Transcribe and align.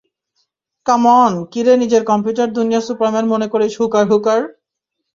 কাম 0.85 1.03
on 1.15 1.33
কিরে 1.51 1.73
নিজেকে 1.81 2.09
computer 2.11 2.47
দুনিয়ার 2.57 2.85
সুপারম্যান 2.87 3.25
মনে 3.33 3.47
করিস 3.53 3.73
হুকার 3.79 4.05
হুকার? 4.11 4.41